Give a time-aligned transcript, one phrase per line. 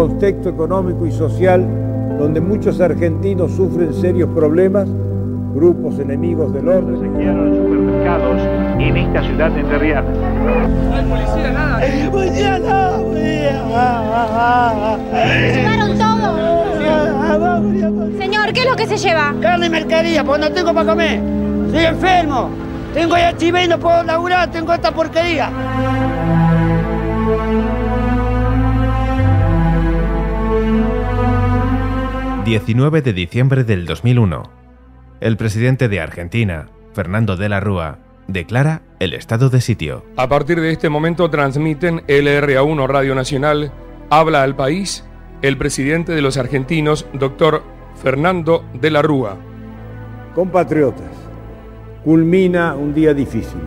[0.00, 1.60] contexto económico y social
[2.18, 4.88] donde muchos argentinos sufren serios problemas,
[5.54, 6.96] grupos enemigos del orden.
[7.00, 8.40] Saquearon supermercados
[8.78, 10.08] en esta ciudad de Enterriana.
[10.08, 11.80] No hay policía, nada.
[12.10, 12.98] ¡Policía, nada!
[15.54, 16.30] Llevaron todo.
[18.16, 19.34] Señor, ¿qué es lo que se lleva?
[19.42, 21.20] Carne y mercadería, pues no tengo para comer.
[21.66, 22.48] Estoy enfermo.
[22.94, 25.50] Tengo ya HIV y no puedo laburar, tengo esta porquería.
[32.44, 34.42] ...19 de diciembre del 2001...
[35.20, 37.98] ...el presidente de Argentina, Fernando de la Rúa...
[38.28, 40.04] ...declara el estado de sitio.
[40.16, 43.72] A partir de este momento transmiten LRA1 Radio Nacional...
[44.08, 45.04] ...habla al país...
[45.42, 47.62] ...el presidente de los argentinos, doctor
[48.02, 49.36] Fernando de la Rúa.
[50.34, 51.12] Compatriotas,
[52.02, 53.60] culmina un día difícil.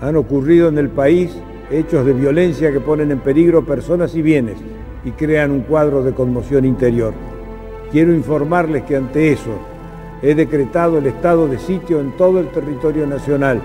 [0.00, 1.36] Han ocurrido en el país
[1.70, 4.56] hechos de violencia que ponen en peligro personas y bienes
[5.04, 7.12] y crean un cuadro de conmoción interior.
[7.92, 9.58] Quiero informarles que ante eso
[10.22, 13.60] he decretado el estado de sitio en todo el territorio nacional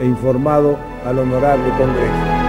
[0.00, 2.40] e informado al honorable Congreso.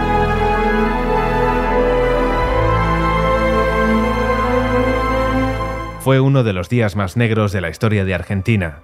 [6.01, 8.79] Fue uno de los días más negros de la historia de Argentina,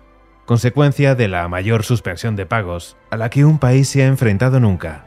[0.45, 4.59] consecuencia de la mayor suspensión de pagos a la que un país se ha enfrentado
[4.59, 5.05] nunca.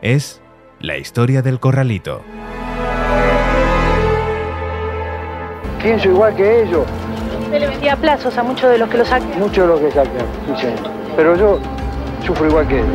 [0.00, 0.40] Es
[0.80, 2.22] la historia del corralito.
[5.88, 6.86] Pienso igual que ellos,
[7.44, 9.40] Usted le vendía plazos a muchos de los que lo saquean.
[9.40, 10.90] muchos de los que sacan, sí, señor.
[11.16, 11.58] pero yo
[12.26, 12.88] sufro igual que ellos.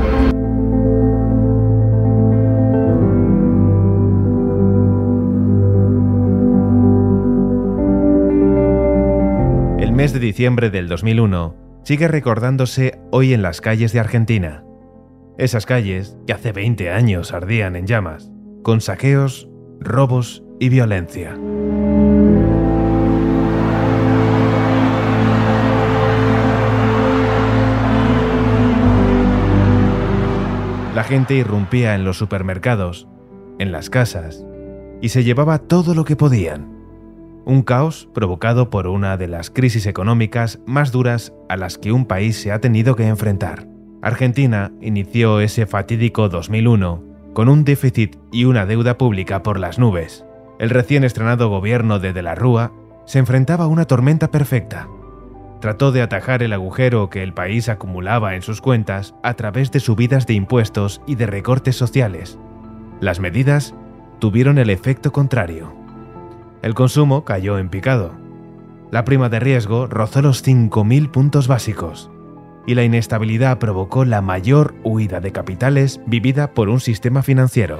[9.80, 14.63] El mes de diciembre del 2001 sigue recordándose hoy en las calles de Argentina.
[15.39, 21.35] Esas calles que hace 20 años ardían en llamas, con saqueos, robos y violencia.
[31.03, 33.08] Gente irrumpía en los supermercados,
[33.59, 34.46] en las casas,
[35.02, 36.72] y se llevaba todo lo que podían.
[37.46, 42.06] Un caos provocado por una de las crisis económicas más duras a las que un
[42.06, 43.68] país se ha tenido que enfrentar.
[44.02, 47.03] Argentina inició ese fatídico 2001
[47.34, 50.24] con un déficit y una deuda pública por las nubes.
[50.58, 52.72] El recién estrenado gobierno de De la Rúa
[53.06, 54.88] se enfrentaba a una tormenta perfecta.
[55.63, 59.79] Trató de atajar el agujero que el país acumulaba en sus cuentas a través de
[59.79, 62.38] subidas de impuestos y de recortes sociales.
[63.00, 63.73] Las medidas
[64.19, 65.73] tuvieron el efecto contrario.
[66.63, 68.12] El consumo cayó en picado.
[68.91, 72.12] La prima de riesgo rozó los 5.000 puntos básicos
[72.68, 77.79] y la inestabilidad provocó la mayor huida de capitales vivida por un sistema financiero.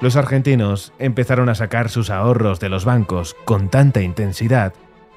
[0.00, 4.72] Los argentinos empezaron a sacar sus ahorros de los bancos con tanta intensidad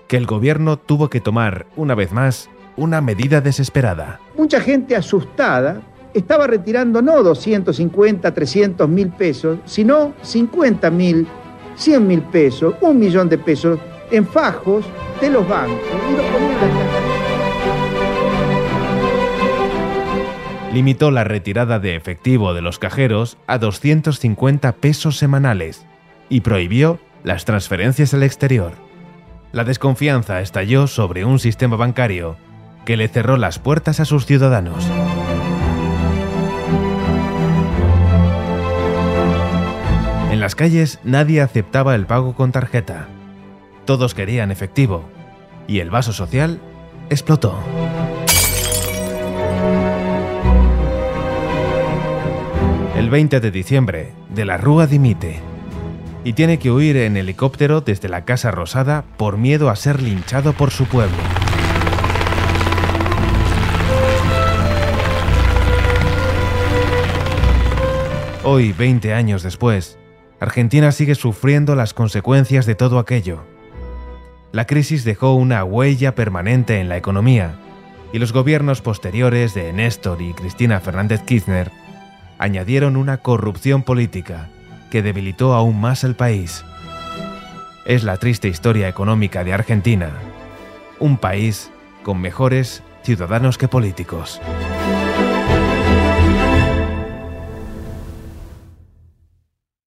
[0.10, 4.20] que el gobierno tuvo que tomar, una vez más, una medida desesperada.
[4.38, 5.82] Mucha gente asustada
[6.14, 11.28] estaba retirando no 250, 300 mil pesos, sino 50 mil,
[11.76, 13.80] 100 mil pesos, un millón de pesos
[14.12, 14.84] en fajos
[15.22, 16.23] de los bancos
[20.74, 25.86] Limitó la retirada de efectivo de los cajeros a 250 pesos semanales
[26.30, 28.74] y prohibió las transferencias al exterior.
[29.52, 32.38] La desconfianza estalló sobre un sistema bancario
[32.86, 34.84] que le cerró las puertas a sus ciudadanos.
[40.32, 43.08] En las calles nadie aceptaba el pago con tarjeta.
[43.86, 45.08] Todos querían efectivo.
[45.68, 46.60] Y el vaso social
[47.12, 47.60] explotó.
[53.14, 55.40] 20 de diciembre, De la Rúa dimite
[56.24, 60.54] y tiene que huir en helicóptero desde la Casa Rosada por miedo a ser linchado
[60.54, 61.16] por su pueblo.
[68.44, 70.00] Hoy, 20 años después,
[70.40, 73.44] Argentina sigue sufriendo las consecuencias de todo aquello.
[74.52, 77.60] La crisis dejó una huella permanente en la economía,
[78.12, 81.83] y los gobiernos posteriores de Néstor y Cristina Fernández Kirchner
[82.38, 84.50] añadieron una corrupción política
[84.92, 86.64] que debilitó aún más el país.
[87.86, 90.12] Es la triste historia económica de Argentina,
[91.00, 91.72] un país
[92.04, 94.40] con mejores ciudadanos que políticos.